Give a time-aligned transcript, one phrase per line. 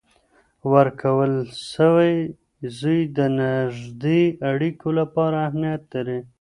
[0.73, 1.33] ورکول
[1.73, 2.13] سوی
[2.77, 6.19] زوی د نږدې اړیکو لپاره اهمیت لري.